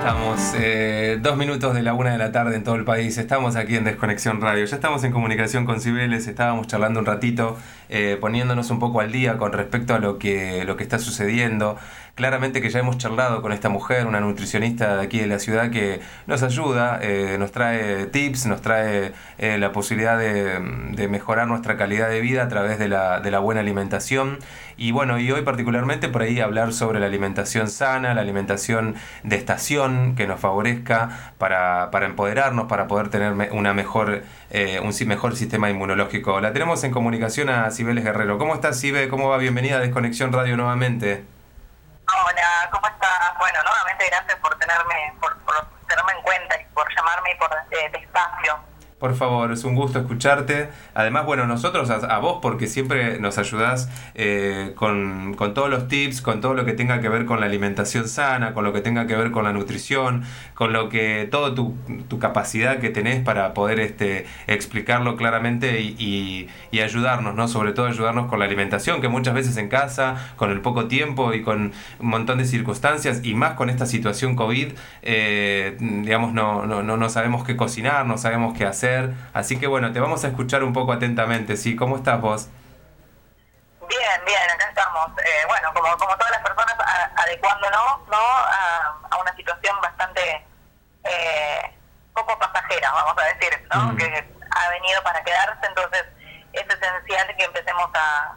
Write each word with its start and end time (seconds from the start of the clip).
estamos? 0.00 0.54
Eh, 0.54 1.18
dos 1.20 1.36
minutos 1.36 1.74
de 1.74 1.82
la 1.82 1.92
una 1.92 2.12
de 2.12 2.16
la 2.16 2.32
tarde 2.32 2.56
en 2.56 2.64
todo 2.64 2.74
el 2.74 2.84
país. 2.84 3.18
Estamos 3.18 3.54
aquí 3.54 3.76
en 3.76 3.84
Desconexión 3.84 4.40
Radio. 4.40 4.64
Ya 4.64 4.76
estamos 4.76 5.04
en 5.04 5.12
comunicación 5.12 5.66
con 5.66 5.78
Cibeles. 5.78 6.26
Estábamos 6.26 6.68
charlando 6.68 7.00
un 7.00 7.06
ratito, 7.06 7.58
eh, 7.90 8.16
poniéndonos 8.18 8.70
un 8.70 8.78
poco 8.78 9.00
al 9.00 9.12
día 9.12 9.36
con 9.36 9.52
respecto 9.52 9.94
a 9.94 9.98
lo 9.98 10.18
que, 10.18 10.64
lo 10.64 10.78
que 10.78 10.84
está 10.84 10.98
sucediendo. 10.98 11.76
Claramente 12.20 12.60
que 12.60 12.68
ya 12.68 12.80
hemos 12.80 12.98
charlado 12.98 13.40
con 13.40 13.50
esta 13.50 13.70
mujer, 13.70 14.06
una 14.06 14.20
nutricionista 14.20 14.98
de 14.98 15.02
aquí 15.02 15.20
de 15.20 15.26
la 15.26 15.38
ciudad 15.38 15.70
que 15.70 16.02
nos 16.26 16.42
ayuda, 16.42 16.98
eh, 17.00 17.36
nos 17.38 17.50
trae 17.50 18.04
tips, 18.08 18.44
nos 18.44 18.60
trae 18.60 19.14
la 19.38 19.72
posibilidad 19.72 20.18
de, 20.18 21.08
mejorar 21.08 21.48
nuestra 21.48 21.78
calidad 21.78 22.10
de 22.10 22.20
vida 22.20 22.42
a 22.42 22.48
través 22.48 22.78
de 22.78 22.88
la, 22.88 23.20
de 23.20 23.30
la 23.30 23.38
buena 23.38 23.62
alimentación. 23.62 24.38
Y 24.76 24.92
bueno, 24.92 25.18
y 25.18 25.32
hoy 25.32 25.40
particularmente 25.40 26.10
por 26.10 26.20
ahí 26.20 26.40
hablar 26.40 26.74
sobre 26.74 27.00
la 27.00 27.06
alimentación 27.06 27.70
sana, 27.70 28.12
la 28.12 28.20
alimentación 28.20 28.96
de 29.22 29.36
estación 29.36 30.14
que 30.14 30.26
nos 30.26 30.40
favorezca 30.40 31.32
para, 31.38 31.90
para 31.90 32.04
empoderarnos, 32.04 32.66
para 32.66 32.86
poder 32.86 33.08
tener 33.08 33.32
una 33.52 33.72
mejor, 33.72 34.24
eh, 34.50 34.78
un 34.84 34.92
mejor 35.08 35.36
sistema 35.36 35.70
inmunológico. 35.70 36.38
La 36.42 36.52
tenemos 36.52 36.84
en 36.84 36.90
comunicación 36.90 37.48
a 37.48 37.70
Cibeles 37.70 38.04
Guerrero. 38.04 38.36
¿Cómo 38.36 38.54
estás, 38.54 38.78
Cibe? 38.78 39.08
¿Cómo 39.08 39.30
va? 39.30 39.38
Bienvenida 39.38 39.78
a 39.78 39.80
Desconexión 39.80 40.34
Radio 40.34 40.58
nuevamente. 40.58 41.39
Hola, 42.12 42.68
¿cómo 42.72 42.86
estás? 42.88 43.38
Bueno, 43.38 43.62
nuevamente 43.62 44.06
gracias 44.06 44.36
por 44.40 44.58
tenerme, 44.58 45.14
por, 45.20 45.36
tenerme 45.86 46.12
en 46.12 46.22
cuenta 46.22 46.60
y 46.60 46.64
por 46.74 46.86
llamarme 46.96 47.30
y 47.30 47.34
por 47.36 47.50
eh, 47.70 47.90
espacio. 47.94 48.69
Por 49.00 49.14
favor, 49.14 49.50
es 49.50 49.64
un 49.64 49.76
gusto 49.76 49.98
escucharte. 49.98 50.68
Además, 50.92 51.24
bueno, 51.24 51.46
nosotros 51.46 51.88
a, 51.88 52.18
vos 52.18 52.40
porque 52.42 52.66
siempre 52.66 53.18
nos 53.18 53.38
ayudás 53.38 53.88
eh, 54.14 54.72
con, 54.76 55.34
todos 55.54 55.70
los 55.70 55.88
tips, 55.88 56.20
con 56.20 56.42
todo 56.42 56.52
lo 56.52 56.66
que 56.66 56.74
tenga 56.74 57.00
que 57.00 57.08
ver 57.08 57.24
con 57.24 57.40
la 57.40 57.46
alimentación 57.46 58.06
sana, 58.06 58.52
con 58.52 58.62
lo 58.62 58.74
que 58.74 58.82
tenga 58.82 59.06
que 59.06 59.16
ver 59.16 59.30
con 59.30 59.44
la 59.44 59.54
nutrición, 59.54 60.24
con 60.52 60.74
lo 60.74 60.90
que, 60.90 61.26
todo 61.30 61.54
tu, 61.54 62.18
capacidad 62.18 62.78
que 62.78 62.90
tenés 62.90 63.24
para 63.24 63.54
poder 63.54 63.80
este, 63.80 64.26
explicarlo 64.46 65.16
claramente 65.16 65.80
y, 65.80 66.50
ayudarnos, 66.78 67.34
¿no? 67.34 67.48
Sobre 67.48 67.72
todo 67.72 67.86
ayudarnos 67.86 68.26
con 68.26 68.38
la 68.38 68.44
alimentación, 68.44 69.00
que 69.00 69.08
muchas 69.08 69.32
veces 69.32 69.56
en 69.56 69.68
casa, 69.68 70.32
con 70.36 70.50
el 70.50 70.60
poco 70.60 70.88
tiempo 70.88 71.32
y 71.32 71.42
con 71.42 71.72
un 72.00 72.06
montón 72.06 72.36
de 72.38 72.44
circunstancias, 72.44 73.20
y 73.22 73.32
más 73.32 73.54
con 73.54 73.70
esta 73.70 73.86
situación 73.86 74.36
COVID, 74.36 74.72
eh, 75.02 75.76
digamos, 75.78 76.34
no, 76.34 76.66
no, 76.66 76.82
no 76.82 77.08
sabemos 77.08 77.44
qué 77.44 77.56
cocinar, 77.56 78.06
no 78.06 78.18
sabemos 78.18 78.56
qué 78.56 78.66
hacer 78.66 78.89
Así 79.32 79.58
que 79.58 79.66
bueno, 79.66 79.92
te 79.92 80.00
vamos 80.00 80.24
a 80.24 80.28
escuchar 80.28 80.62
un 80.62 80.72
poco 80.72 80.92
atentamente, 80.92 81.56
¿sí? 81.56 81.76
¿Cómo 81.76 81.96
estás 81.96 82.20
vos? 82.20 82.48
Bien, 83.88 84.20
bien, 84.26 84.50
acá 84.54 84.68
estamos. 84.68 85.10
Eh, 85.18 85.46
bueno, 85.46 85.72
como, 85.74 85.96
como 85.96 86.16
todas 86.16 86.30
las 86.32 86.42
personas, 86.42 86.74
adecuándonos 87.16 88.08
¿no? 88.08 88.16
A, 88.16 88.96
una 89.20 89.34
situación 89.36 89.76
bastante 89.80 90.46
eh, 91.04 91.76
poco 92.14 92.38
pasajera, 92.38 92.92
vamos 92.92 93.14
a 93.18 93.34
decir, 93.34 93.68
¿no? 93.74 93.96
Que 93.96 94.28
ha 94.50 94.70
venido 94.70 95.02
para 95.02 95.22
quedarse, 95.22 95.66
entonces 95.66 96.04
es 96.52 96.62
esencial 96.62 97.36
que 97.36 97.44
empecemos 97.44 97.90
a 97.94 98.36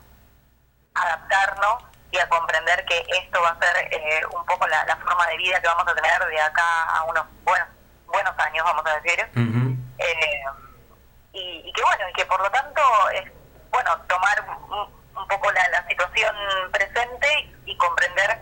adaptarnos 0.93 1.83
y 2.11 2.17
a 2.19 2.29
comprender 2.29 2.85
que 2.85 3.03
esto 3.21 3.41
va 3.41 3.49
a 3.49 3.59
ser 3.59 3.87
eh, 3.91 4.21
un 4.35 4.45
poco 4.45 4.67
la, 4.67 4.85
forma 4.97 5.25
de 5.27 5.37
vida 5.37 5.59
que 5.61 5.67
vamos 5.67 5.87
a 5.87 5.95
tener 5.95 6.25
de 6.25 6.41
acá 6.41 6.83
a 6.83 7.03
unos 7.05 7.25
buenos 7.43 7.67
buenos 8.13 8.37
años, 8.37 8.63
vamos 8.63 8.85
a 8.85 8.99
decir. 8.99 9.72
Eh, 10.03 10.43
y, 11.33 11.73
que 11.73 11.81
bueno, 11.81 12.09
y 12.09 12.13
que 12.13 12.25
por 12.25 12.39
lo 12.41 12.51
tanto 12.51 12.81
es 13.11 13.23
bueno 13.71 13.97
tomar 14.07 14.45
un, 14.69 15.27
poco 15.27 15.51
la, 15.51 15.87
situación 15.87 16.35
presente 16.71 17.49
y 17.65 17.77
comprender 17.77 18.39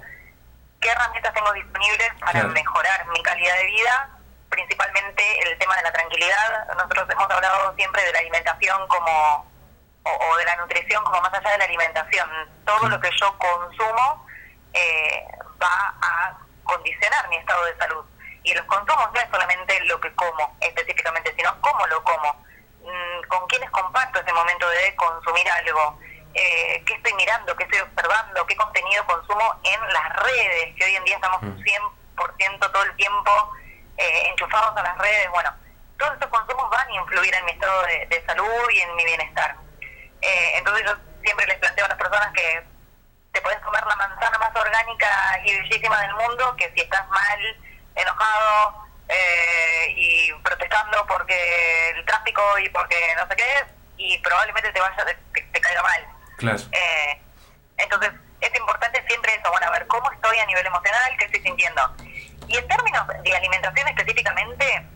qué 0.79 0.89
herramientas 0.89 1.33
tengo 1.33 1.53
disponibles 1.53 2.11
para 2.19 2.43
mejorar 2.43 3.05
mi 3.07 3.21
calidad 3.21 3.55
de 3.57 3.65
vida, 3.65 4.09
principalmente 4.49 5.23
el 5.47 5.57
tema 5.59 5.75
de 5.77 5.83
la 5.83 5.93
tranquilidad. 5.93 6.67
Nosotros 6.75 7.07
hemos 7.09 7.29
hablado 7.29 7.75
siempre 7.75 8.03
de 8.03 8.13
la 8.13 8.19
alimentación 8.19 8.87
como, 8.87 9.45
o, 10.03 10.37
de 10.37 10.45
la 10.45 10.55
nutrición 10.57 11.03
como 11.03 11.21
más 11.21 11.33
allá 11.33 11.51
de 11.51 11.57
la 11.59 11.65
alimentación. 11.65 12.29
Todo 12.65 12.89
lo 12.89 12.99
que 12.99 13.09
yo 13.19 13.37
consumo 13.37 14.25
eh, 14.73 15.25
va 15.61 15.93
a 16.01 16.37
condicionar 16.63 17.29
mi 17.29 17.37
estado 17.37 17.63
de 17.65 17.77
salud. 17.77 18.05
Y 18.43 18.53
los 18.53 18.65
consumos 18.65 19.09
no 19.13 19.19
es 19.19 19.29
solamente 19.29 19.79
lo 19.85 19.99
que 19.99 20.13
como 20.15 20.57
específicamente, 20.59 21.33
sino 21.35 21.59
cómo 21.61 21.85
lo 21.87 22.03
como, 22.03 22.43
mm, 22.81 23.27
con 23.27 23.47
quiénes 23.47 23.69
comparto 23.71 24.19
ese 24.19 24.33
momento 24.33 24.67
de 24.69 24.95
consumir 24.95 25.49
algo, 25.49 25.99
eh, 26.33 26.83
qué 26.85 26.93
estoy 26.93 27.13
mirando, 27.13 27.55
qué 27.55 27.63
estoy 27.65 27.79
observando, 27.79 28.45
qué 28.47 28.55
contenido 28.55 29.05
consumo 29.05 29.59
en 29.63 29.93
las 29.93 30.15
redes, 30.23 30.75
que 30.75 30.85
hoy 30.85 30.95
en 30.95 31.03
día 31.03 31.15
estamos 31.15 31.41
100% 31.41 32.67
mm. 32.67 32.71
todo 32.71 32.83
el 32.83 32.95
tiempo 32.95 33.51
eh, 33.97 34.29
enchufados 34.29 34.75
a 34.75 34.83
las 34.83 34.97
redes. 34.97 35.29
Bueno, 35.31 35.53
todos 35.97 36.17
esos 36.17 36.29
consumos 36.29 36.69
van 36.71 36.87
a 36.87 36.93
influir 36.93 37.33
en 37.35 37.45
mi 37.45 37.51
estado 37.51 37.83
de, 37.83 38.23
salud 38.25 38.69
y 38.73 38.79
en 38.79 38.95
mi 38.95 39.05
bienestar. 39.05 39.55
Eh, 40.21 40.57
entonces 40.57 40.85
yo 40.85 40.95
siempre 41.23 41.45
les 41.45 41.57
planteo 41.59 41.85
a 41.85 41.89
las 41.89 41.97
personas 41.97 42.33
que 42.33 42.63
te 43.31 43.41
puedes 43.41 43.59
comer 43.59 43.85
la 43.85 43.95
manzana 43.95 44.37
más 44.39 44.55
orgánica 44.55 45.39
y 45.45 45.59
bellísima 45.59 46.01
del 46.01 46.15
mundo, 46.15 46.55
que 46.57 46.71
si 46.73 46.81
estás 46.81 47.07
mal, 47.09 47.57
enojado 47.95 48.85
eh, 49.07 49.93
y 49.95 50.33
protestando 50.43 51.05
porque 51.07 51.89
el 51.95 52.05
tráfico 52.05 52.41
y 52.59 52.69
porque 52.69 52.95
no 53.17 53.27
sé 53.27 53.35
qué, 53.35 53.65
y 53.97 54.17
probablemente 54.19 54.71
te 54.71 54.79
vaya, 54.79 55.05
te, 55.33 55.61
caiga 55.61 55.83
mal. 55.83 56.07
Eh, 56.71 57.21
entonces, 57.77 58.11
es 58.39 58.59
importante 58.59 59.03
siempre 59.07 59.33
eso, 59.35 59.51
bueno, 59.51 59.67
a 59.67 59.71
ver 59.71 59.85
cómo 59.87 60.11
estoy 60.11 60.39
a 60.39 60.45
nivel 60.45 60.65
emocional, 60.65 61.15
qué 61.17 61.25
estoy 61.25 61.41
sintiendo. 61.41 61.95
Y 62.47 62.57
en 62.57 62.67
términos 62.67 63.07
de 63.07 63.35
alimentación 63.35 63.87
específicamente, 63.87 64.87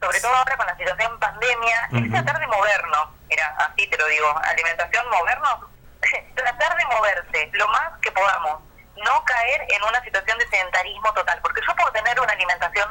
sobre 0.00 0.20
todo 0.20 0.34
ahora 0.34 0.56
con 0.56 0.66
la 0.66 0.76
situación 0.76 1.18
pandemia, 1.18 1.88
es 1.92 2.10
tratar 2.10 2.38
de 2.38 2.46
movernos. 2.46 3.08
Mira, 3.28 3.54
así 3.58 3.86
te 3.86 3.96
lo 3.96 4.06
digo, 4.08 4.38
alimentación, 4.44 5.08
movernos, 5.10 5.60
tratar 6.34 6.76
de 6.76 6.84
moverse 6.86 7.50
lo 7.52 7.68
más 7.68 7.98
que 8.02 8.12
podamos 8.12 8.62
no 9.04 9.24
caer 9.24 9.66
en 9.68 9.82
una 9.84 10.02
situación 10.02 10.38
de 10.38 10.48
sedentarismo 10.48 11.12
total, 11.12 11.38
porque 11.42 11.60
yo 11.66 11.74
puedo 11.76 11.92
tener 11.92 12.18
una 12.20 12.32
alimentación 12.32 12.88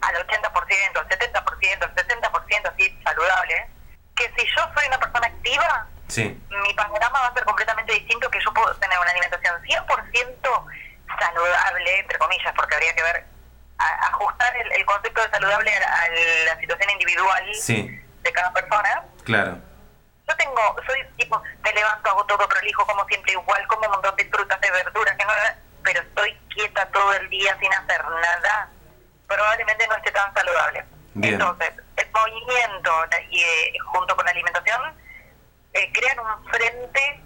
al 0.00 0.14
80%, 0.26 0.96
al 0.96 1.08
70%, 1.08 1.82
al 1.82 1.94
60% 1.94 2.72
así 2.72 3.00
saludable, 3.04 3.68
que 4.16 4.32
si 4.36 4.46
yo 4.56 4.62
soy 4.74 4.86
una 4.88 4.98
persona 4.98 5.26
activa, 5.26 5.86
mi 6.16 6.74
panorama 6.74 7.20
va 7.20 7.26
a 7.26 7.34
ser 7.34 7.44
completamente 7.44 7.92
distinto 7.92 8.30
que 8.30 8.40
yo 8.44 8.52
puedo 8.52 8.74
tener 8.76 8.98
una 8.98 9.10
alimentación 9.10 9.62
100% 9.62 10.66
saludable, 11.18 11.98
entre 11.98 12.18
comillas, 12.18 12.52
porque 12.56 12.74
habría 12.74 12.94
que 12.94 13.02
ver, 13.02 13.26
ajustar 13.78 14.52
el, 14.56 14.84
concepto 14.84 15.22
de 15.22 15.30
saludable 15.30 15.70
a, 15.76 16.08
la 16.46 16.60
situación 16.60 16.90
individual 16.90 17.44
de 18.22 18.32
cada 18.32 18.52
persona. 18.52 19.04
Claro. 19.24 19.69
Soy 20.86 21.04
tipo, 21.16 21.42
me 21.62 21.72
levanto, 21.72 22.10
hago 22.10 22.24
todo 22.26 22.48
prolijo, 22.48 22.86
como 22.86 23.04
siempre 23.06 23.32
igual, 23.32 23.66
como 23.66 23.86
un 23.86 23.92
montón 23.92 24.16
de 24.16 24.24
frutas, 24.28 24.60
de 24.60 24.70
verduras, 24.70 25.16
que 25.16 25.24
no, 25.24 25.32
pero 25.82 26.00
estoy 26.00 26.38
quieta 26.54 26.86
todo 26.90 27.12
el 27.14 27.28
día 27.30 27.56
sin 27.60 27.72
hacer 27.72 28.04
nada, 28.04 28.70
probablemente 29.26 29.86
no 29.86 29.96
esté 29.96 30.10
tan 30.12 30.32
saludable. 30.34 30.84
Entonces, 31.22 31.72
el 31.96 32.10
movimiento 32.12 32.92
y 33.30 33.42
eh, 33.42 33.72
junto 33.92 34.14
con 34.16 34.24
la 34.24 34.30
alimentación 34.30 34.94
eh, 35.72 35.92
crean 35.92 36.18
un 36.20 36.46
frente 36.50 37.22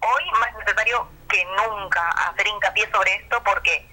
hoy 0.00 0.30
más 0.38 0.54
necesario 0.54 1.08
que 1.28 1.44
nunca 1.44 2.08
hacer 2.08 2.46
hincapié 2.46 2.90
sobre 2.90 3.14
esto 3.16 3.42
porque 3.44 3.86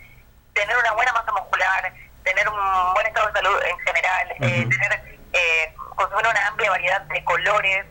tener 0.54 0.78
una 0.78 0.94
buena 0.94 1.14
masa 1.14 1.32
muscular, 1.34 1.94
tener 2.24 2.48
un 2.50 2.94
buen 2.94 3.08
estado 3.08 3.28
de 3.28 3.34
salud 3.34 3.62
en 3.64 3.80
general, 3.80 4.32
eh, 4.42 4.68
tener 4.70 5.20
eh, 5.34 5.75
consumir 5.96 6.28
una 6.28 6.48
amplia 6.48 6.70
variedad 6.70 7.02
de 7.02 7.24
colores, 7.24 7.86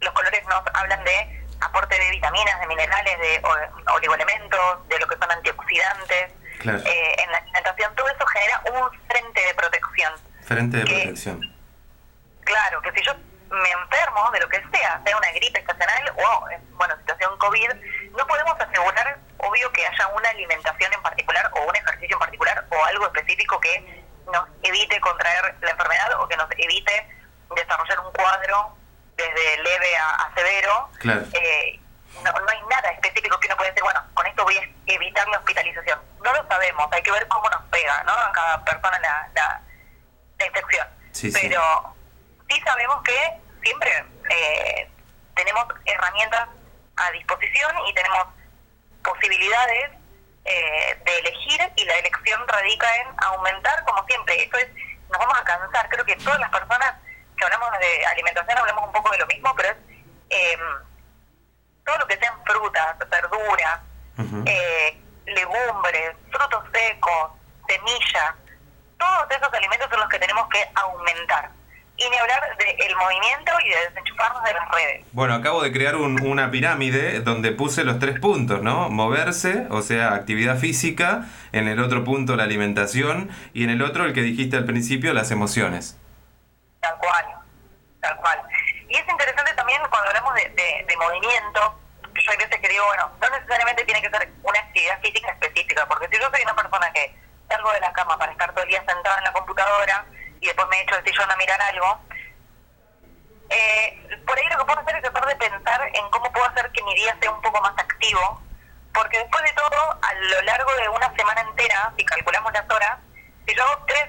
los 0.00 0.12
colores 0.12 0.44
nos 0.46 0.62
hablan 0.74 1.02
de 1.04 1.44
aporte 1.60 1.98
de 1.98 2.10
vitaminas, 2.10 2.60
de 2.60 2.66
minerales, 2.66 3.18
de 3.18 3.42
oligoelementos, 3.92 4.88
de 4.88 4.98
lo 4.98 5.06
que 5.06 5.16
son 5.16 5.30
antioxidantes. 5.30 6.32
Eh, 6.64 7.16
en 7.18 7.30
la 7.30 7.38
alimentación, 7.38 7.94
todo 7.94 8.08
eso 8.08 8.26
genera 8.26 8.62
un 8.72 9.06
frente 9.06 9.40
de 9.40 9.54
protección. 9.54 10.12
Frente 10.44 10.76
de 10.78 10.84
protección. 10.84 11.40
Claro, 12.44 12.80
que 12.82 12.92
si 12.92 13.02
yo 13.02 13.14
me 13.50 13.70
enfermo 13.70 14.30
de 14.30 14.40
lo 14.40 14.48
que 14.48 14.62
sea, 14.72 15.00
sea 15.04 15.16
una 15.16 15.30
gripe 15.32 15.58
estacional 15.58 16.14
o, 16.16 16.46
bueno, 16.76 16.96
situación 16.98 17.36
COVID, 17.38 17.70
no 18.16 18.26
podemos 18.26 18.58
asegurar, 18.60 19.18
obvio, 19.38 19.70
que 19.72 19.86
haya 19.86 20.08
una 20.08 20.28
alimentación 20.30 20.92
en 20.92 21.02
particular 21.02 21.50
o 21.54 21.68
un 21.68 21.76
ejercicio 21.76 22.16
en 22.16 22.20
particular 22.20 22.66
o 22.70 22.84
algo 22.84 23.06
específico 23.06 23.60
que 23.60 24.03
nos 24.32 24.48
evite 24.62 25.00
contraer 25.00 25.56
la 25.60 25.70
enfermedad 25.70 26.20
o 26.20 26.28
que 26.28 26.36
nos 26.36 26.50
evite 26.52 27.08
desarrollar 27.54 28.00
un 28.00 28.12
cuadro 28.12 28.76
desde 29.16 29.62
leve 29.62 29.96
a, 29.96 30.32
severo, 30.34 30.90
eh, 31.04 31.80
no, 32.22 32.30
hay 32.30 32.62
nada 32.68 32.90
específico 32.90 33.38
que 33.38 33.46
uno 33.46 33.56
puede 33.56 33.70
decir, 33.70 33.82
bueno, 33.82 34.00
con 34.14 34.26
esto 34.26 34.44
voy 34.44 34.56
a 34.56 34.68
evitar 34.86 35.26
la 35.28 35.38
hospitalización. 35.38 36.00
No 36.22 36.32
lo 36.32 36.46
sabemos, 36.48 36.88
hay 36.90 37.02
que 37.02 37.12
ver 37.12 37.26
cómo 37.28 37.48
nos 37.50 37.62
pega 37.64 38.02
¿no? 38.04 38.12
a 38.12 38.32
cada 38.32 38.64
persona 38.64 38.98
la, 38.98 39.28
la, 39.34 40.46
infección. 40.46 40.86
Pero 41.32 41.94
sí. 42.48 42.60
sabemos 42.64 43.02
que 43.02 43.40
siempre 43.62 44.04
eh, 44.30 44.90
tenemos 45.34 45.64
herramientas 45.84 46.48
a 46.96 47.10
disposición 47.12 47.72
y 47.86 47.94
tenemos 47.94 48.26
posibilidades 49.02 49.90
eh, 50.44 51.00
de 51.04 51.18
elegir 51.18 51.60
y 51.76 51.84
la 51.84 51.98
elección 51.98 52.46
radica 52.46 52.86
en 52.96 53.08
aumentar, 53.18 53.84
como 53.84 54.04
siempre. 54.06 54.42
Esto 54.42 54.58
es, 54.58 54.68
nos 55.10 55.18
vamos 55.18 55.38
a 55.38 55.44
cansar. 55.44 55.88
Creo 55.88 56.04
que 56.04 56.16
todas 56.16 56.38
las 56.38 56.50
personas 56.50 56.94
que 57.36 57.44
hablamos 57.44 57.70
de 57.78 58.06
alimentación 58.06 58.58
hablamos 58.58 58.86
un 58.86 58.92
poco 58.92 59.10
de 59.10 59.18
lo 59.18 59.26
mismo, 59.26 59.54
pero 59.56 59.70
es 59.70 59.76
eh, 60.30 60.58
todo 61.84 61.98
lo 61.98 62.06
que 62.06 62.18
sean 62.18 62.34
frutas, 62.44 62.98
verduras, 63.10 63.80
eh, 64.46 65.00
legumbres, 65.26 66.16
frutos 66.30 66.64
secos, 66.72 67.32
semillas, 67.66 68.34
todos 68.98 69.26
esos 69.30 69.52
alimentos 69.52 69.88
son 69.90 70.00
los 70.00 70.08
que 70.08 70.18
tenemos 70.18 70.48
que 70.48 70.70
aumentar. 70.74 71.50
Y 71.96 72.10
ni 72.10 72.16
hablar 72.16 72.40
del 72.58 72.96
movimiento 72.96 73.52
y 73.64 73.68
de 73.70 73.76
desenchufarnos 73.88 74.42
de 74.42 74.52
las 74.52 74.68
redes. 74.72 75.06
Bueno, 75.12 75.34
acabo 75.34 75.62
de 75.62 75.72
crear 75.72 75.94
una 75.94 76.50
pirámide 76.50 77.20
donde 77.20 77.52
puse 77.52 77.84
los 77.84 78.00
tres 78.00 78.18
puntos, 78.18 78.62
¿no? 78.62 78.90
Moverse, 78.90 79.68
o 79.70 79.80
sea, 79.80 80.14
actividad 80.14 80.58
física, 80.58 81.26
en 81.52 81.68
el 81.68 81.78
otro 81.78 82.02
punto 82.02 82.34
la 82.34 82.42
alimentación 82.44 83.30
y 83.52 83.62
en 83.62 83.70
el 83.70 83.80
otro, 83.80 84.04
el 84.06 84.12
que 84.12 84.22
dijiste 84.22 84.56
al 84.56 84.64
principio, 84.64 85.14
las 85.14 85.30
emociones. 85.30 85.96
Tal 86.80 86.98
cual, 86.98 87.26
tal 88.00 88.16
cual. 88.16 88.42
Y 88.88 88.96
es 88.96 89.08
interesante 89.08 89.54
también 89.54 89.80
cuando 89.88 90.08
hablamos 90.08 90.34
de, 90.34 90.48
de 90.50 90.96
movimiento, 90.96 91.78
que 92.12 92.22
yo 92.22 92.30
hay 92.32 92.38
veces 92.38 92.60
que 92.60 92.68
digo, 92.68 92.84
bueno, 92.86 93.10
no 93.20 93.30
necesariamente 93.30 93.84
tiene 93.84 94.02
que 94.02 94.10
ser 94.10 94.32
una 94.42 94.58
actividad 94.58 95.00
física 95.00 95.30
específica, 95.30 95.86
porque 95.86 96.08
si 96.10 96.20
yo 96.20 96.28
soy 96.28 96.42
una 96.42 96.56
persona 96.56 96.92
que 96.92 97.14
salgo 97.48 97.72
de 97.72 97.80
la 97.80 97.92
cama 97.92 98.18
para 98.18 98.32
estar 98.32 98.52
todo 98.52 98.64
el 98.64 98.70
día 98.70 98.84
sentada 98.84 99.18
en 99.18 99.24
la 99.24 99.32
computadora 99.32 100.04
y 100.44 100.48
después 100.48 100.68
me 100.68 100.82
echo 100.82 100.96
el 100.96 101.04
sillón 101.04 101.30
a 101.30 101.36
mirar 101.36 101.60
algo, 101.62 102.00
eh, 103.48 104.20
por 104.26 104.38
ahí 104.38 104.44
lo 104.50 104.58
que 104.58 104.64
puedo 104.66 104.80
hacer 104.80 104.96
es 104.96 105.02
tratar 105.02 105.26
de 105.26 105.36
pensar 105.36 105.90
en 105.94 106.10
cómo 106.10 106.30
puedo 106.32 106.46
hacer 106.46 106.70
que 106.70 106.82
mi 106.82 106.94
día 106.94 107.16
sea 107.18 107.30
un 107.30 107.40
poco 107.40 107.62
más 107.62 107.72
activo, 107.78 108.42
porque 108.92 109.18
después 109.18 109.42
de 109.42 109.52
todo, 109.54 109.98
a 110.02 110.14
lo 110.14 110.42
largo 110.42 110.70
de 110.76 110.88
una 110.90 111.16
semana 111.16 111.40
entera, 111.40 111.92
si 111.96 112.04
calculamos 112.04 112.52
las 112.52 112.70
horas, 112.70 112.98
si 113.46 113.54
yo 113.54 113.62
hago 113.64 113.84
tres 113.86 114.06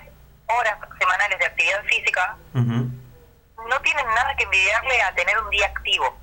horas 0.48 0.78
semanales 1.00 1.40
de 1.40 1.46
actividad 1.46 1.84
física, 1.86 2.36
no 2.54 3.82
tienen 3.82 4.06
nada 4.08 4.36
que 4.36 4.44
envidiarle 4.44 5.02
a 5.02 5.16
tener 5.16 5.40
un 5.40 5.50
día 5.50 5.68
activo. 5.68 6.18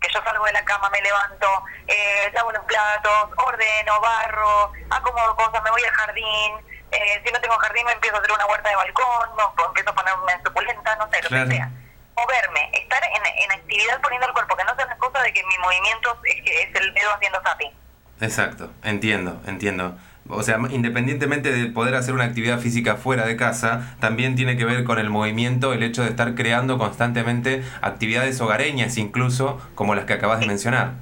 Que 0.00 0.08
yo 0.12 0.22
salgo 0.22 0.44
de 0.44 0.52
la 0.52 0.64
cama, 0.66 0.90
me 0.90 1.00
levanto, 1.00 1.64
eh, 1.86 2.30
lavo 2.34 2.52
los 2.52 2.64
platos, 2.64 3.30
ordeno, 3.38 4.00
barro, 4.00 4.72
acomodo 4.90 5.34
cosas, 5.34 5.62
me 5.62 5.70
voy 5.70 5.82
al 5.82 5.94
jardín, 5.94 6.75
eh, 6.96 7.22
si 7.24 7.32
no 7.32 7.40
tengo 7.40 7.56
jardín 7.58 7.84
me 7.86 7.92
empiezo 7.92 8.16
a 8.16 8.18
hacer 8.18 8.32
una 8.32 8.46
huerta 8.46 8.68
de 8.68 8.76
balcón, 8.76 9.30
no, 9.36 9.66
empiezo 9.66 9.90
a 9.90 9.94
ponerme 9.94 10.32
suculenta, 10.44 10.96
no 10.96 11.08
sé, 11.10 11.22
lo 11.22 11.28
que 11.28 11.54
sea. 11.54 11.70
Moverme, 12.16 12.70
estar 12.72 13.02
en, 13.04 13.26
en, 13.26 13.52
actividad 13.52 14.00
poniendo 14.00 14.26
el 14.26 14.32
cuerpo, 14.32 14.56
que 14.56 14.64
no 14.64 14.74
sea 14.74 14.86
una 14.86 14.96
cosa 14.96 15.22
de 15.22 15.32
que 15.34 15.42
mi 15.44 15.58
movimiento 15.58 16.18
es, 16.24 16.40
es 16.46 16.74
el 16.74 16.94
dedo 16.94 17.12
haciendo 17.14 17.42
zapping. 17.42 17.72
Exacto, 18.20 18.70
entiendo, 18.82 19.40
entiendo 19.46 19.96
o 20.28 20.42
sea, 20.42 20.58
independientemente 20.70 21.52
de 21.52 21.66
poder 21.70 21.94
hacer 21.94 22.14
una 22.14 22.24
actividad 22.24 22.58
física 22.58 22.96
fuera 22.96 23.26
de 23.26 23.36
casa, 23.36 23.96
también 24.00 24.36
tiene 24.36 24.56
que 24.56 24.64
ver 24.64 24.84
con 24.84 24.98
el 24.98 25.10
movimiento, 25.10 25.72
el 25.72 25.82
hecho 25.82 26.02
de 26.02 26.10
estar 26.10 26.34
creando 26.34 26.78
constantemente 26.78 27.64
actividades 27.80 28.40
hogareñas, 28.40 28.96
incluso 28.96 29.60
como 29.74 29.94
las 29.94 30.04
que 30.04 30.14
acabas 30.14 30.40
de 30.40 30.46
mencionar. 30.46 30.92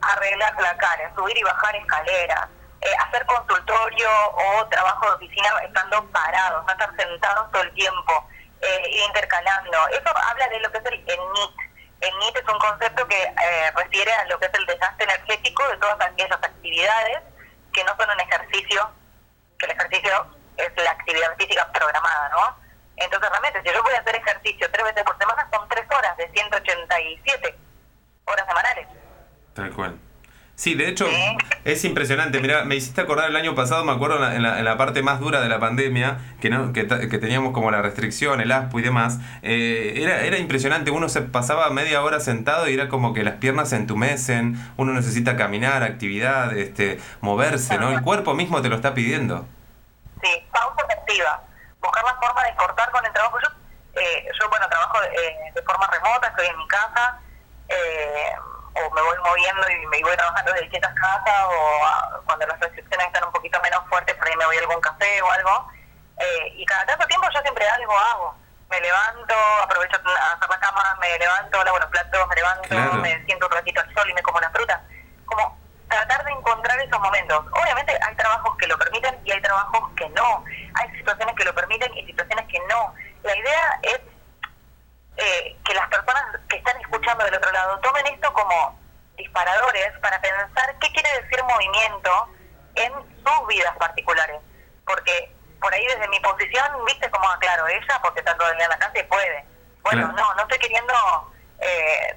Arreglar 0.00 0.54
la 0.60 0.76
cara, 0.76 1.12
subir 1.14 1.36
y 1.36 1.42
bajar 1.42 1.76
escaleras, 1.76 2.48
eh, 2.84 2.94
hacer 3.00 3.24
consultorio 3.24 4.08
o 4.34 4.66
trabajo 4.68 5.06
de 5.06 5.14
oficina 5.16 5.48
estando 5.64 6.04
parados, 6.10 6.64
no 6.64 6.70
estar 6.70 6.94
sentados 6.96 7.50
todo 7.50 7.62
el 7.62 7.72
tiempo, 7.72 8.28
eh, 8.60 9.04
intercalando. 9.06 9.88
Eso 9.88 10.10
habla 10.14 10.48
de 10.48 10.60
lo 10.60 10.70
que 10.70 10.78
es 10.78 10.84
el, 10.84 10.98
NIT. 10.98 11.54
El 12.02 12.18
NIT 12.18 12.36
es 12.36 12.48
un 12.52 12.58
concepto 12.58 13.08
que 13.08 13.22
eh, 13.22 13.70
refiere 13.74 14.12
a 14.12 14.26
lo 14.26 14.38
que 14.38 14.46
es 14.46 14.54
el 14.54 14.66
desastre 14.66 15.04
energético 15.04 15.66
de 15.68 15.78
todas 15.78 15.98
aquellas 16.02 16.32
actividades 16.32 17.22
que 17.72 17.84
no 17.84 17.96
son 17.96 18.10
un 18.10 18.20
ejercicio, 18.20 18.90
que 19.58 19.64
el 19.64 19.72
ejercicio 19.72 20.36
es 20.58 20.70
la 20.76 20.90
actividad 20.90 21.36
física 21.38 21.72
programada, 21.72 22.28
¿no? 22.28 22.58
Entonces 22.96 23.30
realmente 23.30 23.62
si 23.62 23.74
yo 23.74 23.82
voy 23.82 23.94
a 23.94 24.00
hacer 24.00 24.14
ejercicio 24.14 24.70
tres 24.70 24.84
veces 24.84 25.04
por 25.04 25.18
semana 25.18 25.48
son 25.50 25.66
tres 25.70 25.86
horas 25.90 26.16
de 26.18 26.28
187 26.30 27.58
horas 28.26 28.46
semanales. 28.46 28.88
Tal 29.54 29.72
cual. 29.72 29.98
Sí, 30.56 30.74
de 30.74 30.88
hecho, 30.88 31.06
es 31.64 31.84
impresionante. 31.84 32.38
Mira, 32.40 32.64
me 32.64 32.76
hiciste 32.76 33.00
acordar 33.00 33.28
el 33.28 33.34
año 33.34 33.56
pasado, 33.56 33.84
me 33.84 33.90
acuerdo 33.90 34.16
en 34.32 34.42
la, 34.42 34.58
en 34.58 34.64
la, 34.64 34.76
parte 34.76 35.02
más 35.02 35.18
dura 35.18 35.40
de 35.40 35.48
la 35.48 35.58
pandemia, 35.58 36.18
que, 36.40 36.48
no, 36.48 36.72
que, 36.72 36.86
que, 36.86 37.18
teníamos 37.18 37.52
como 37.52 37.72
la 37.72 37.82
restricción, 37.82 38.40
el 38.40 38.52
aspo 38.52 38.78
y 38.78 38.82
demás. 38.82 39.18
Eh, 39.42 39.94
era, 39.96 40.20
era 40.22 40.38
impresionante. 40.38 40.92
Uno 40.92 41.08
se 41.08 41.22
pasaba 41.22 41.68
media 41.70 42.02
hora 42.02 42.20
sentado 42.20 42.68
y 42.68 42.74
era 42.74 42.88
como 42.88 43.14
que 43.14 43.24
las 43.24 43.34
piernas 43.34 43.70
se 43.70 43.76
entumecen, 43.76 44.56
uno 44.76 44.92
necesita 44.92 45.36
caminar, 45.36 45.82
actividad, 45.82 46.56
este, 46.56 47.00
moverse, 47.20 47.76
¿no? 47.78 47.90
El 47.90 48.02
cuerpo 48.02 48.34
mismo 48.34 48.62
te 48.62 48.68
lo 48.68 48.76
está 48.76 48.94
pidiendo. 48.94 49.46
Sí, 50.22 50.30
pausa 50.52 50.86
activa. 50.88 51.42
Buscar 51.80 52.04
la 52.04 52.14
forma 52.14 52.44
de 52.44 52.54
cortar 52.54 52.90
con 52.92 53.04
el 53.04 53.12
trabajo. 53.12 53.38
Yo, 53.42 54.00
eh, 54.00 54.28
yo 54.40 54.48
bueno, 54.48 54.68
trabajo 54.68 54.98
eh, 55.02 55.52
de 55.52 55.62
forma 55.62 55.88
remota, 55.88 56.28
estoy 56.28 56.46
en 56.46 56.58
mi 56.58 56.68
casa. 56.68 57.18
Eh, 57.68 58.36
o 58.74 58.90
me 58.90 59.02
voy 59.02 59.18
moviendo 59.18 59.70
y 59.70 59.86
me 59.86 60.02
voy 60.02 60.16
trabajando 60.16 60.52
de 60.52 60.62
distintas 60.62 60.94
casas 60.94 61.44
o 61.46 61.84
ah, 61.84 62.20
cuando 62.26 62.46
las 62.46 62.58
restricciones 62.60 63.06
están 63.06 63.24
un 63.24 63.32
poquito 63.32 63.60
menos 63.62 63.80
fuertes, 63.88 64.14
por 64.16 64.26
ahí 64.26 64.36
me 64.36 64.46
voy 64.46 64.56
a 64.56 64.60
algún 64.60 64.80
café 64.80 65.22
o 65.22 65.30
algo. 65.30 65.70
Eh, 66.18 66.52
y 66.56 66.66
cada 66.66 66.86
tanto 66.86 67.06
tiempo 67.06 67.26
yo 67.32 67.40
siempre 67.40 67.68
algo 67.68 67.98
hago. 67.98 68.36
Me 68.70 68.80
levanto, 68.80 69.34
aprovecho 69.62 69.96
a 69.96 70.32
hacer 70.32 70.48
la 70.48 70.58
cama, 70.58 70.98
me 71.00 71.18
levanto, 71.18 71.62
lavo 71.62 71.78
los 71.78 71.90
platos, 71.90 72.28
me 72.28 72.34
levanto, 72.34 72.94
me 72.98 73.24
siento 73.26 73.46
un 73.46 73.52
ratito 73.52 73.80
al 73.80 73.94
sol 73.94 74.10
y 74.10 74.14
me 74.14 74.22
como 74.22 74.38
una 74.38 74.50
fruta. 74.50 74.82
Como 75.26 75.58
tratar 75.88 76.24
de 76.24 76.32
encontrar 76.32 76.80
esos 76.80 77.00
momentos. 77.00 77.44
Obviamente 77.52 77.96
hay 78.00 78.14
trabajos 78.16 78.56
que 78.56 78.66
lo 78.66 78.78
permiten 78.78 79.16
y 79.24 79.32
hay 79.32 79.40
trabajos 79.40 79.90
que 79.96 80.08
no. 80.10 80.44
Hay 80.74 80.90
situaciones 80.96 81.34
que 81.36 81.44
lo 81.44 81.54
permiten 81.54 81.96
y 81.96 82.06
situaciones 82.06 82.46
que 82.48 82.58
no. 82.68 82.94
La 83.22 83.36
idea 83.36 83.78
es 83.82 84.00
eh, 85.16 85.56
que 85.64 85.74
las 85.74 85.88
personas 85.88 86.24
que 86.48 86.56
están 86.56 86.76
escuchando 87.04 87.24
del 87.26 87.34
otro 87.34 87.52
lado 87.52 87.78
tomen 87.80 88.06
esto 88.06 88.32
como 88.32 88.78
disparadores 89.16 89.92
para 90.00 90.18
pensar 90.20 90.74
qué 90.80 90.90
quiere 90.90 91.20
decir 91.20 91.44
movimiento 91.44 92.28
en 92.76 92.92
sus 92.92 93.46
vidas 93.46 93.76
particulares. 93.76 94.40
Porque 94.86 95.30
por 95.60 95.72
ahí 95.72 95.86
desde 95.86 96.08
mi 96.08 96.18
posición, 96.20 96.84
viste 96.86 97.10
como 97.10 97.28
aclaro, 97.28 97.68
ella 97.68 98.00
porque 98.02 98.20
está 98.20 98.36
todo 98.36 98.50
el 98.50 98.56
día 98.56 98.64
en 98.64 98.70
la 98.70 98.78
casa 98.78 98.98
y 98.98 99.02
puede. 99.04 99.44
Bueno, 99.82 100.12
no, 100.12 100.34
no 100.34 100.42
estoy 100.42 100.58
queriendo 100.58 100.94
eh, 101.60 102.16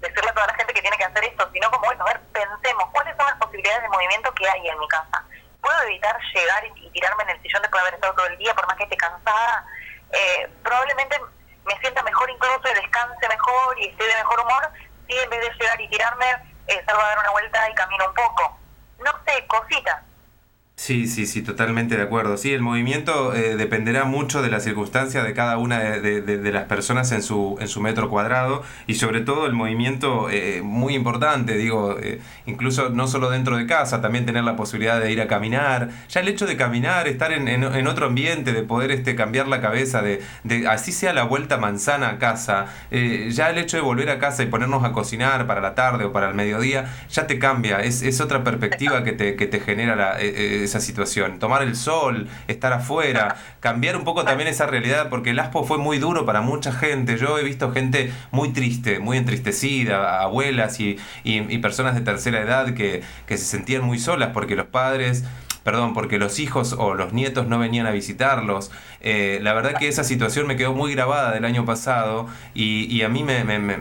decirle 0.00 0.30
a 0.30 0.34
toda 0.34 0.46
la 0.48 0.54
gente 0.54 0.74
que 0.74 0.82
tiene 0.82 0.98
que 0.98 1.04
hacer 1.04 1.24
esto, 1.24 1.48
sino 1.52 1.70
como, 1.70 1.86
bueno, 1.86 2.04
a 2.04 2.08
ver, 2.08 2.20
pensemos, 2.32 2.90
¿cuáles 2.92 3.16
son 3.16 3.26
las 3.26 3.36
posibilidades 3.36 3.82
de 3.82 3.88
movimiento 3.88 4.34
que 4.34 4.48
hay 4.48 4.68
en 4.68 4.78
mi 4.78 4.88
casa? 4.88 5.24
¿Puedo 5.62 5.82
evitar 5.84 6.16
llegar 6.34 6.64
y, 6.76 6.90
tirarme 6.90 7.22
en 7.24 7.30
el 7.30 7.42
sillón 7.42 7.62
después 7.62 7.82
de 7.82 7.88
haber 7.88 7.94
estado 7.94 8.14
todo 8.14 8.26
el 8.26 8.38
día, 8.38 8.54
por 8.54 8.66
más 8.66 8.76
que 8.76 8.84
esté 8.84 8.96
cansada? 8.96 9.64
Eh, 10.12 10.48
probablemente 10.62 11.18
me 11.66 11.78
sienta 11.80 12.02
mejor 12.02 12.30
incluso 12.30 12.62
y 12.70 12.74
descanse 12.74 13.28
mejor 13.28 13.78
y 13.78 13.88
esté 13.88 14.04
de 14.04 14.14
mejor 14.16 14.40
humor, 14.40 14.70
si 15.08 15.18
en 15.18 15.30
vez 15.30 15.40
de 15.40 15.52
llegar 15.58 15.80
y 15.80 15.88
tirarme, 15.88 16.26
eh, 16.68 16.82
salgo 16.86 17.02
a 17.02 17.08
dar 17.08 17.18
una 17.18 17.30
vuelta 17.30 17.70
y 17.70 17.74
camino 17.74 18.06
un 18.08 18.14
poco. 18.14 18.58
Sí, 20.86 21.08
sí, 21.08 21.26
sí, 21.26 21.42
totalmente 21.42 21.96
de 21.96 22.04
acuerdo. 22.04 22.36
Sí, 22.36 22.52
el 22.52 22.60
movimiento 22.62 23.34
eh, 23.34 23.56
dependerá 23.56 24.04
mucho 24.04 24.40
de 24.40 24.50
la 24.50 24.60
circunstancia 24.60 25.24
de 25.24 25.34
cada 25.34 25.58
una 25.58 25.80
de, 25.80 26.20
de, 26.20 26.52
las 26.52 26.66
personas 26.66 27.10
en 27.10 27.24
su, 27.24 27.56
en 27.60 27.66
su 27.66 27.80
metro 27.80 28.08
cuadrado 28.08 28.62
y 28.86 28.94
sobre 28.94 29.20
todo 29.20 29.46
el 29.46 29.52
movimiento 29.52 30.30
eh, 30.30 30.60
muy 30.62 30.94
importante, 30.94 31.56
digo, 31.56 31.96
eh, 32.00 32.20
incluso 32.46 32.90
no 32.90 33.08
solo 33.08 33.30
dentro 33.30 33.56
de 33.56 33.66
casa, 33.66 34.00
también 34.00 34.26
tener 34.26 34.44
la 34.44 34.54
posibilidad 34.54 35.00
de 35.00 35.10
ir 35.10 35.20
a 35.20 35.26
caminar. 35.26 35.88
Ya 36.08 36.20
el 36.20 36.28
hecho 36.28 36.46
de 36.46 36.56
caminar, 36.56 37.08
estar 37.08 37.32
en, 37.32 37.48
en, 37.48 37.86
otro 37.88 38.06
ambiente, 38.06 38.52
de 38.52 38.62
poder 38.62 38.92
este, 38.92 39.16
cambiar 39.16 39.48
la 39.48 39.60
cabeza, 39.60 40.02
de, 40.02 40.22
de 40.44 40.68
así 40.68 40.92
sea 40.92 41.12
la 41.12 41.24
vuelta 41.24 41.56
manzana 41.56 42.10
a 42.10 42.18
casa, 42.18 42.66
ya 42.92 43.50
el 43.50 43.58
hecho 43.58 43.76
de 43.76 43.82
volver 43.82 44.08
a 44.08 44.20
casa 44.20 44.44
y 44.44 44.46
ponernos 44.46 44.84
a 44.84 44.92
cocinar 44.92 45.48
para 45.48 45.60
la 45.60 45.74
tarde 45.74 46.04
o 46.04 46.12
para 46.12 46.28
el 46.28 46.36
mediodía, 46.36 46.94
ya 47.10 47.26
te 47.26 47.40
cambia, 47.40 47.80
es, 47.80 48.02
es 48.02 48.20
otra 48.20 48.44
perspectiva 48.44 49.02
que 49.02 49.10
te, 49.10 49.34
que 49.34 49.48
te 49.48 49.58
genera 49.58 49.96
la 49.96 50.20
esa 50.20 50.75
situación. 50.80 51.38
Tomar 51.38 51.62
el 51.62 51.76
sol, 51.76 52.28
estar 52.48 52.72
afuera, 52.72 53.36
cambiar 53.60 53.96
un 53.96 54.04
poco 54.04 54.24
también 54.24 54.48
esa 54.48 54.66
realidad, 54.66 55.08
porque 55.08 55.30
el 55.30 55.38
ASPO 55.38 55.64
fue 55.64 55.78
muy 55.78 55.98
duro 55.98 56.24
para 56.26 56.40
mucha 56.40 56.72
gente. 56.72 57.18
Yo 57.18 57.38
he 57.38 57.42
visto 57.44 57.72
gente 57.72 58.12
muy 58.30 58.52
triste, 58.52 58.98
muy 58.98 59.16
entristecida, 59.16 60.20
abuelas 60.20 60.80
y, 60.80 60.98
y, 61.24 61.58
personas 61.58 61.94
de 61.94 62.02
tercera 62.02 62.40
edad 62.40 62.74
que, 62.74 63.02
que 63.26 63.38
se 63.38 63.44
sentían 63.44 63.82
muy 63.82 63.98
solas 63.98 64.30
porque 64.32 64.54
los 64.56 64.66
padres 64.66 65.24
perdón, 65.66 65.94
porque 65.94 66.16
los 66.20 66.38
hijos 66.38 66.76
o 66.78 66.94
los 66.94 67.12
nietos 67.12 67.48
no 67.48 67.58
venían 67.58 67.88
a 67.88 67.90
visitarlos. 67.90 68.70
Eh, 69.00 69.40
la 69.42 69.52
verdad 69.52 69.74
que 69.76 69.88
esa 69.88 70.04
situación 70.04 70.46
me 70.46 70.54
quedó 70.54 70.74
muy 70.74 70.94
grabada 70.94 71.32
del 71.32 71.44
año 71.44 71.64
pasado 71.64 72.28
y, 72.54 73.02
a 73.02 73.08
mí 73.08 73.24
me, 73.24 73.40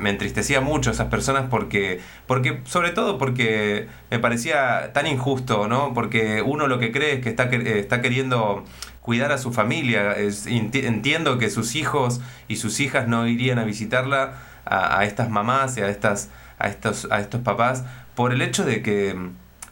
entristecía 0.09 0.61
mucho 0.61 0.89
esas 0.89 1.09
personas 1.09 1.45
porque, 1.47 2.01
porque, 2.25 2.59
sobre 2.65 2.89
todo 2.89 3.19
porque 3.19 3.87
me 4.09 4.17
parecía 4.17 4.93
tan 4.93 5.05
injusto, 5.05 5.67
¿no? 5.67 5.93
Porque 5.93 6.41
uno 6.41 6.65
lo 6.65 6.79
que 6.79 6.91
cree 6.91 7.13
es 7.13 7.21
que 7.21 7.29
está, 7.29 7.43
está 7.43 8.01
queriendo 8.01 8.65
cuidar 9.01 9.31
a 9.31 9.37
su 9.37 9.53
familia. 9.53 10.15
entiendo 10.47 11.37
que 11.37 11.51
sus 11.51 11.75
hijos 11.75 12.19
y 12.47 12.55
sus 12.55 12.79
hijas 12.79 13.07
no 13.07 13.27
irían 13.27 13.59
a 13.59 13.63
visitarla 13.63 14.33
a, 14.65 15.01
a 15.01 15.05
estas 15.05 15.29
mamás 15.29 15.77
y 15.77 15.81
a, 15.81 15.89
estas, 15.89 16.31
a, 16.57 16.67
estos, 16.67 17.07
a 17.11 17.19
estos 17.19 17.41
papás 17.41 17.83
por 18.15 18.33
el 18.33 18.41
hecho 18.41 18.65
de 18.65 18.81
que 18.81 19.15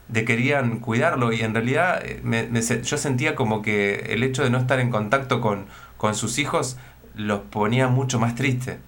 de 0.08 0.24
querían 0.24 0.80
cuidarlo 0.80 1.32
y 1.32 1.42
en 1.42 1.54
realidad 1.54 2.04
eh, 2.04 2.20
me, 2.22 2.48
yo 2.60 2.98
sentía 2.98 3.34
como 3.34 3.62
que 3.62 4.12
el 4.12 4.22
hecho 4.22 4.42
de 4.42 4.50
no 4.50 4.58
estar 4.58 4.78
en 4.80 4.90
contacto 4.90 5.40
con, 5.40 5.68
con 5.96 6.14
sus 6.14 6.38
hijos 6.38 6.76
los 7.14 7.40
ponía 7.40 7.88
mucho 7.88 8.18
más 8.18 8.34
triste. 8.34 8.80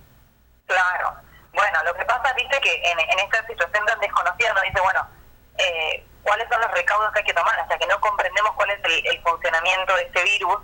Claro. 0.67 1.15
Bueno, 1.53 1.79
lo 1.85 1.95
que 1.95 2.05
pasa, 2.05 2.35
viste, 2.37 2.61
que 2.61 2.83
en, 2.91 2.99
en 2.99 3.19
esta 3.21 3.47
situación 3.47 3.87
tan 3.87 3.99
desconocida 4.01 4.53
nos 4.53 4.63
dice, 4.65 4.81
bueno, 4.83 5.07
eh, 5.59 6.05
cuáles 6.23 6.49
son 6.51 6.61
los 6.61 6.71
recaudos 6.73 7.13
que 7.13 7.21
hay 7.21 7.25
que 7.25 7.33
tomar, 7.33 7.59
hasta 7.59 7.79
que 7.79 7.87
no 7.87 8.01
comprendemos 8.01 8.53
cuál 8.57 8.71
es 8.71 8.81
el, 8.85 9.23
funcionamiento 9.23 9.95
de 9.95 10.03
este 10.03 10.25
virus 10.25 10.59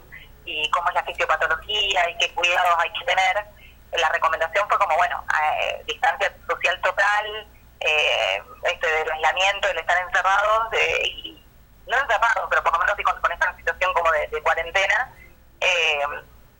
y 0.45 0.69
cómo 0.71 0.89
es 0.89 0.95
la 0.95 1.05
fisiopatología 1.05 2.11
y 2.11 2.19
qué 2.19 2.35
cuidados 2.35 2.77
hay 2.79 2.93
que 2.93 3.05
tener, 3.07 3.47
la 3.93 4.09
recomendación 4.09 4.69
fue 4.69 4.79
como, 4.79 4.97
bueno, 4.97 5.25
eh, 5.41 5.83
distancia 5.87 6.35
social 6.49 6.81
total, 6.81 7.47
eh, 7.85 8.43
este 8.65 8.87
del 8.87 9.11
aislamiento, 9.11 9.69
el 9.69 9.79
estar 9.79 9.99
encerrados, 10.03 10.73
eh, 10.73 11.03
y 11.07 11.47
no 11.87 11.99
encerrados, 11.99 12.47
pero 12.51 12.63
por 12.63 12.73
lo 12.73 12.79
menos 12.79 12.95
con, 13.05 13.21
con 13.21 13.33
esta 13.33 13.57
situación 13.57 13.93
como 13.95 14.11
de, 14.13 14.43
cuarentena. 14.43 15.13
Eh, 15.61 16.03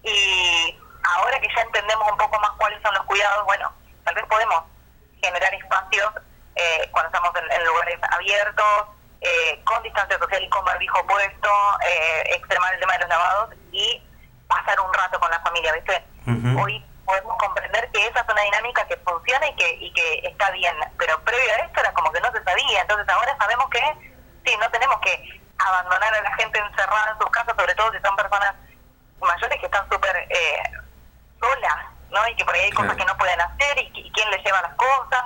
y 0.05 0.79
ahora 1.05 1.41
que 1.41 1.49
ya 1.55 1.63
entendemos 1.63 2.11
un 2.11 2.19
poco 2.19 2.39
más 2.41 2.51
cuáles 2.59 2.81
son 2.83 2.95
los 2.95 3.05
cuidados, 3.05 3.45
bueno, 3.47 3.73
tal 4.05 4.15
vez 4.15 4.25
podemos 4.27 4.65
generar 5.23 5.55
espacios 5.55 6.13
eh, 6.55 6.89
cuando 6.91 7.09
estamos 7.09 7.33
en, 7.37 7.65
lugares 7.65 7.99
abiertos, 8.11 8.89
eh, 9.21 9.61
con 9.65 9.83
distancia 9.83 10.19
social 10.19 10.43
y 10.43 10.49
con 10.49 10.65
barbijo 10.65 11.07
puesto, 11.07 11.49
eh, 11.87 12.35
extremar 12.35 12.75
el 12.75 12.81
tema 12.81 12.93
de 12.95 12.99
los 13.01 13.09
lavados 13.09 13.55
y 13.71 14.03
pasar 14.49 14.79
un 14.81 14.93
rato 14.93 15.19
con 15.19 15.31
la 15.31 15.41
familia, 15.41 15.73
¿viste? 15.73 16.05
Hoy 16.61 16.85
podemos 17.13 17.37
comprender 17.39 17.91
que 17.93 18.07
esa 18.07 18.21
es 18.21 18.29
una 18.29 18.43
dinámica 18.43 18.87
que 18.87 18.97
funciona 18.99 19.47
y 19.47 19.55
que, 19.57 19.77
y 19.81 19.93
que 19.93 20.21
está 20.25 20.51
bien, 20.51 20.75
pero 20.99 21.19
previo 21.21 21.53
a 21.53 21.65
esto 21.67 21.81
era 21.81 21.93
como 21.93 22.11
que 22.13 22.21
no 22.21 22.33
se 22.33 22.43
sabía, 22.43 22.81
entonces 22.81 23.09
ahora 23.09 23.37
sabemos 23.39 23.69
que 23.71 23.81
sí, 24.45 24.57
no 24.59 24.71
tenemos 24.71 24.99
que 25.01 25.41
abandonar 25.59 26.15
a 26.15 26.23
la 26.23 26.35
gente 26.37 26.59
encerrada 26.59 27.13
en 27.13 27.19
sus 27.19 27.31
casas, 27.31 27.55
sobre 27.57 27.75
todo 27.75 27.93
si 27.93 28.01
son 28.01 28.17
personas 28.17 28.55
mayores 29.21 29.61
que 29.61 29.67
están 29.67 29.89
súper 29.91 30.17
eh, 30.17 30.63
solas, 31.39 31.77
¿no? 32.11 32.27
Y 32.29 32.35
que 32.35 32.45
por 32.45 32.55
ahí 32.55 32.63
hay 32.63 32.73
cosas 32.73 32.97
que 32.97 33.05
no 33.05 33.17
pueden 33.17 33.41
hacer 33.41 33.79
y, 33.79 33.91
y 33.95 34.13
quién 34.13 34.31
les 34.31 34.43
lleva 34.43 34.63
las 34.63 34.75
cosas 34.75 35.25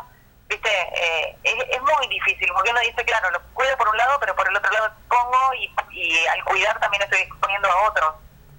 viste, 0.49 0.71
eh, 0.71 1.37
es, 1.43 1.83
muy 1.83 2.07
difícil, 2.09 2.49
porque 2.55 2.71
uno 2.71 2.81
dice, 2.81 3.05
claro, 3.05 3.31
lo 3.33 3.40
cuido 3.52 3.76
por 3.76 3.88
un 3.88 3.97
lado, 3.97 4.16
pero 4.21 4.37
por 4.37 4.49
el 4.49 4.57
otro 4.57 4.71
lado 4.71 4.93
pongo 5.09 5.55
y, 5.55 6.26
al 6.26 6.45
cuidar 6.45 6.78
también 6.78 7.02
estoy 7.02 7.21
exponiendo 7.21 7.69
a 7.69 7.88
otros. 7.88 8.14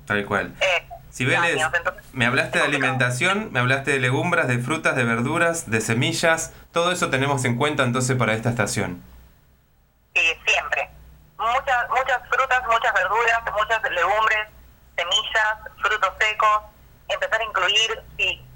Tal 0.06 0.26
cual. 0.26 0.54
Eh, 0.60 0.90
si 1.10 1.26
me 2.14 2.26
hablaste 2.26 2.60
de 2.60 2.66
alimentación, 2.66 3.52
me 3.52 3.60
hablaste 3.60 3.92
de 3.92 4.00
legumbres, 4.00 4.48
de 4.48 4.60
frutas, 4.60 4.96
de 4.96 5.04
verduras, 5.04 5.70
de 5.70 5.82
semillas, 5.82 6.54
todo 6.72 6.92
eso 6.92 7.10
tenemos 7.10 7.44
en 7.46 7.58
cuenta 7.58 7.84
entonces 7.84 8.18
para 8.18 8.34
esta 8.34 8.50
estación. 8.50 9.04
Sí, 10.14 10.22
siempre. 10.46 10.90
Muchas, 11.38 11.90
muchas 11.90 12.22
frutas, 12.30 12.62
muchas 12.68 12.94
verduras, 12.94 13.42
muchas 13.54 13.82
legumbres, 13.92 14.48
semillas, 14.96 15.58
frutos 15.82 16.14
secos, 16.20 16.62
empezar 17.08 17.40
a 17.40 17.44
incluir, 17.44 18.04
sí, 18.18 18.48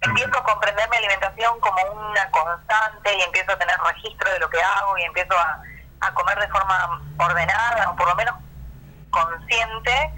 empiezo 0.00 0.38
a 0.38 0.44
comprender 0.44 0.88
mi 0.90 0.96
alimentación 0.96 1.58
como 1.60 1.82
una 2.10 2.30
constante 2.30 3.16
y 3.16 3.22
empiezo 3.22 3.52
a 3.52 3.58
tener 3.58 3.76
registro 3.80 4.30
de 4.32 4.38
lo 4.38 4.48
que 4.50 4.62
hago 4.62 4.98
y 4.98 5.02
empiezo 5.04 5.34
a, 5.38 5.62
comer 6.12 6.38
de 6.38 6.48
forma 6.48 7.00
ordenada 7.16 7.90
o 7.90 7.96
por 7.96 8.06
lo 8.06 8.14
menos 8.14 8.34
consciente, 9.08 10.12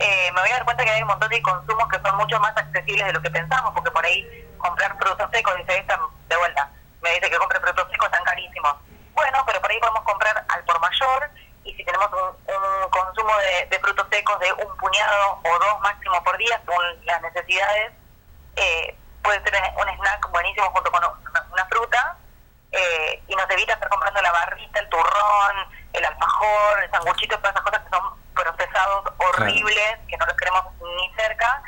eh, 0.00 0.32
me 0.32 0.40
voy 0.40 0.50
a 0.50 0.54
dar 0.54 0.64
cuenta 0.64 0.84
que 0.84 0.90
hay 0.90 1.02
un 1.02 1.08
montón 1.08 1.28
de 1.28 1.42
consumos 1.42 1.86
que 1.88 2.00
son 2.00 2.16
mucho 2.16 2.40
más 2.40 2.56
accesibles 2.56 3.06
de 3.06 3.12
lo 3.12 3.20
que 3.22 3.30
pensamos, 3.30 3.72
porque 3.74 3.90
por 3.90 4.04
ahí 4.04 4.26
comprar 4.56 4.96
frutos 4.98 5.28
secos, 5.30 5.54
dice 5.56 5.76
esta 5.76 6.00
de 6.28 6.36
vuelta, 6.36 6.70
me 7.02 7.10
dice 7.10 7.30
que 7.30 7.36
compre 7.36 7.60
frutos 7.60 7.86
secos 7.90 8.06
están 8.06 8.24
carísimos. 8.24 8.76
Bueno, 9.14 9.42
pero 9.46 9.60
por 9.60 9.70
ahí 9.70 9.78
podemos 9.78 10.02
comprar 10.04 10.44
al 10.48 10.64
por 10.64 10.80
mayor 10.80 11.30
y 11.64 11.74
si 11.74 11.84
tenemos 11.84 12.08
un, 12.12 12.90
consumo 12.90 13.30
de, 13.38 13.66
de, 13.66 13.78
frutos 13.78 14.06
secos 14.10 14.38
de 14.40 14.52
un 14.52 14.76
puñado 14.78 15.40
o 15.44 15.58
dos 15.58 15.80
máximo 15.80 16.22
por 16.24 16.36
día, 16.38 16.60
según 16.64 16.82
las 17.04 17.20
necesidades, 17.22 17.92
eh, 18.56 18.96
puede 19.22 19.42
ser 19.42 19.54
un 19.76 19.88
snack 19.88 20.30
buenísimo 20.30 20.70
junto 20.70 20.90
con 20.90 21.04
una, 21.04 21.66
fruta 21.66 22.16
eh, 22.72 23.22
y 23.28 23.36
nos 23.36 23.48
evita 23.50 23.74
estar 23.74 23.88
comprando 23.88 24.22
la 24.22 24.32
barrita, 24.32 24.80
el 24.80 24.88
turrón, 24.88 25.56
el 25.92 26.04
alfajor, 26.04 26.82
el 26.82 26.90
sanguchito, 26.90 27.36
todas 27.38 27.52
esas 27.52 27.62
cosas 27.62 27.69
que 29.46 30.16
no 30.16 30.26
los 30.26 30.36
queremos 30.36 30.64
ni 30.80 31.14
cerca 31.14 31.62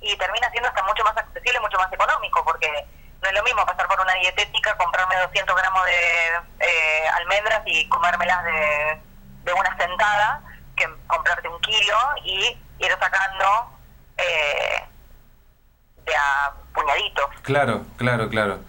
y 0.00 0.16
termina 0.16 0.50
siendo 0.50 0.68
hasta 0.68 0.82
mucho 0.84 1.02
más 1.04 1.16
accesible, 1.16 1.60
mucho 1.60 1.78
más 1.78 1.92
económico, 1.92 2.44
porque 2.44 2.86
no 3.22 3.28
es 3.28 3.34
lo 3.34 3.42
mismo 3.42 3.64
pasar 3.66 3.86
por 3.88 4.00
una 4.00 4.14
dietética, 4.14 4.76
comprarme 4.76 5.16
200 5.16 5.56
gramos 5.56 5.84
de 5.86 6.66
eh, 6.66 7.08
almendras 7.14 7.62
y 7.66 7.88
comérmelas 7.88 8.44
de, 8.44 9.00
de 9.44 9.52
una 9.52 9.76
sentada, 9.76 10.42
que 10.76 10.86
comprarte 11.06 11.48
un 11.48 11.60
kilo 11.60 11.96
y 12.24 12.58
ir 12.78 12.96
sacando 13.00 13.70
eh, 14.18 14.84
de 16.04 16.14
a 16.14 16.52
puñaditos. 16.74 17.30
Claro, 17.42 17.84
claro, 17.96 18.28
claro. 18.28 18.60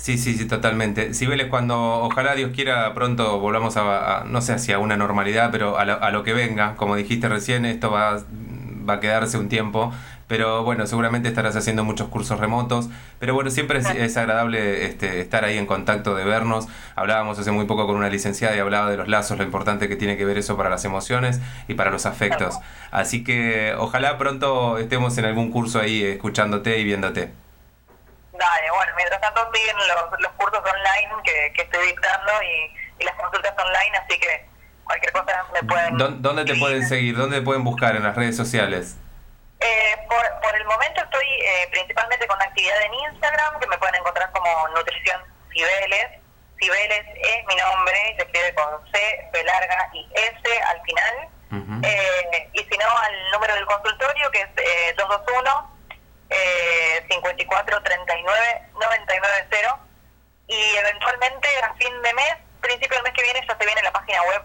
Sí, 0.00 0.16
sí, 0.16 0.34
sí, 0.34 0.46
totalmente. 0.46 1.12
Cibeles, 1.12 1.48
cuando 1.48 2.02
ojalá 2.02 2.34
Dios 2.34 2.52
quiera 2.54 2.94
pronto 2.94 3.38
volvamos 3.38 3.76
a, 3.76 4.24
no 4.26 4.40
sé, 4.40 4.54
hacia 4.54 4.78
una 4.78 4.96
normalidad, 4.96 5.50
pero 5.52 5.78
a 5.78 5.84
lo, 5.84 6.02
a 6.02 6.10
lo 6.10 6.22
que 6.22 6.32
venga, 6.32 6.74
como 6.76 6.96
dijiste 6.96 7.28
recién, 7.28 7.66
esto 7.66 7.90
va, 7.90 8.22
va 8.88 8.94
a 8.94 9.00
quedarse 9.00 9.36
un 9.36 9.48
tiempo 9.50 9.92
pero 10.30 10.62
bueno, 10.62 10.86
seguramente 10.86 11.28
estarás 11.28 11.56
haciendo 11.56 11.82
muchos 11.82 12.06
cursos 12.06 12.38
remotos, 12.38 12.88
pero 13.18 13.34
bueno, 13.34 13.50
siempre 13.50 13.80
es, 13.80 14.16
agradable 14.16 14.86
este, 14.86 15.20
estar 15.20 15.44
ahí 15.44 15.58
en 15.58 15.66
contacto, 15.66 16.14
de 16.14 16.22
vernos. 16.22 16.68
Hablábamos 16.94 17.36
hace 17.40 17.50
muy 17.50 17.64
poco 17.64 17.88
con 17.88 17.96
una 17.96 18.08
licenciada 18.08 18.54
y 18.54 18.60
hablaba 18.60 18.88
de 18.88 18.96
los 18.96 19.08
lazos, 19.08 19.38
lo 19.38 19.42
importante 19.42 19.88
que 19.88 19.96
tiene 19.96 20.16
que 20.16 20.24
ver 20.24 20.38
eso 20.38 20.56
para 20.56 20.70
las 20.70 20.84
emociones 20.84 21.40
y 21.66 21.74
para 21.74 21.90
los 21.90 22.06
afectos. 22.06 22.60
Así 22.92 23.24
que 23.24 23.74
ojalá 23.76 24.18
pronto 24.18 24.78
estemos 24.78 25.18
en 25.18 25.24
algún 25.24 25.50
curso 25.50 25.80
ahí 25.80 26.04
escuchándote 26.04 26.78
y 26.78 26.84
viéndote. 26.84 27.32
Dale, 28.40 28.70
bueno, 28.70 28.92
mientras 28.96 29.20
tanto 29.20 29.50
siguen 29.52 29.76
los, 29.76 30.32
cursos 30.32 30.62
online 30.64 31.22
que, 31.22 31.52
que 31.52 31.60
estoy 31.60 31.88
dictando 31.88 32.32
y, 32.42 33.04
las 33.04 33.14
consultas 33.16 33.54
online, 33.56 33.98
así 33.98 34.18
que 34.18 34.46
cualquier 34.84 35.12
cosa 35.12 35.44
me 35.52 35.62
pueden... 35.62 35.96
¿Dónde 35.98 36.44
te 36.44 36.54
pueden 36.56 36.86
seguir? 36.86 37.16
¿Dónde 37.16 37.38
te 37.38 37.42
pueden 37.42 37.64
buscar 37.64 37.96
en 37.96 38.02
las 38.02 38.16
redes 38.16 38.36
sociales? 38.36 38.96
Eh, 39.60 39.96
por, 40.08 40.24
por 40.40 40.56
el 40.56 40.64
momento 40.64 41.02
estoy 41.02 41.26
eh, 41.26 41.68
principalmente 41.70 42.26
con 42.26 42.40
actividad 42.40 42.80
en 42.82 42.94
Instagram, 43.12 43.60
que 43.60 43.66
me 43.66 43.76
pueden 43.76 43.96
encontrar 43.96 44.30
como 44.32 44.68
Nutrición 44.68 45.20
Cibeles. 45.52 46.08
Cibeles 46.58 47.04
es 47.16 47.46
mi 47.46 47.56
nombre, 47.56 48.14
se 48.16 48.22
escribe 48.22 48.54
con 48.54 48.92
C, 48.92 49.28
B 49.32 49.44
larga 49.44 49.90
y 49.92 50.08
S 50.14 50.62
al 50.62 50.80
final. 50.82 51.84
eh, 51.84 52.48
y 52.54 52.58
si 52.58 52.78
no, 52.78 52.88
al 52.88 53.30
número 53.32 53.54
del 53.54 53.66
consultorio, 53.66 54.30
que 54.30 54.40
es 54.40 54.48
eh, 54.56 54.94
221 54.96 55.50
eh, 55.50 55.69
54 57.36 57.82
39 57.82 58.62
990. 58.74 59.78
Y 60.48 60.76
eventualmente 60.76 61.48
a 61.62 61.74
fin 61.74 62.02
de 62.02 62.14
mes, 62.14 62.34
principio 62.60 62.96
del 62.96 63.04
mes 63.04 63.12
que 63.12 63.22
viene, 63.22 63.40
ya 63.46 63.56
se 63.56 63.64
viene 63.64 63.82
la 63.82 63.92
página 63.92 64.22
web. 64.24 64.42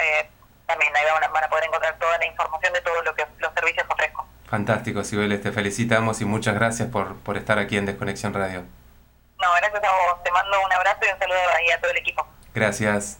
Eh, 0.00 0.30
también 0.66 0.94
ahí 0.94 1.04
van 1.12 1.24
a, 1.24 1.28
van 1.28 1.44
a 1.44 1.48
poder 1.48 1.64
encontrar 1.64 1.98
toda 1.98 2.18
la 2.18 2.26
información 2.26 2.72
de 2.72 2.80
todo 2.82 3.02
lo 3.02 3.14
que 3.14 3.26
los 3.38 3.52
servicios 3.54 3.86
ofrezco. 3.88 4.28
Fantástico, 4.48 5.04
Cibeles, 5.04 5.42
te 5.42 5.52
felicitamos 5.52 6.20
y 6.20 6.24
muchas 6.24 6.54
gracias 6.54 6.88
por, 6.88 7.16
por 7.20 7.36
estar 7.36 7.58
aquí 7.58 7.76
en 7.76 7.86
Desconexión 7.86 8.34
Radio. 8.34 8.64
No, 9.40 9.48
gracias 9.60 9.82
a 9.84 9.90
vos. 9.90 10.22
Te 10.22 10.30
mando 10.30 10.60
un 10.64 10.72
abrazo 10.72 11.00
y 11.02 11.12
un 11.12 11.18
saludo 11.18 11.38
ahí 11.56 11.70
a 11.70 11.80
todo 11.80 11.90
el 11.90 11.98
equipo. 11.98 12.26
Gracias. 12.54 13.18